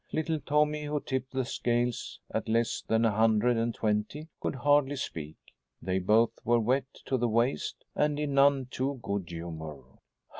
Little 0.11 0.39
Tommy, 0.39 0.85
who 0.85 0.99
tipped 0.99 1.31
the 1.31 1.45
scales 1.45 2.19
at 2.33 2.49
less 2.49 2.81
than 2.81 3.05
a 3.05 3.11
hundred 3.11 3.55
and 3.55 3.71
twenty, 3.71 4.29
could 4.39 4.55
hardly 4.55 4.95
speak. 4.95 5.35
They 5.79 5.99
both 5.99 6.31
were 6.43 6.59
wet 6.59 6.85
to 7.05 7.17
the 7.17 7.27
waist 7.29 7.85
and 7.95 8.17
in 8.19 8.33
none 8.33 8.65
too 8.71 8.99
good 9.03 9.25
humor. 9.29 9.83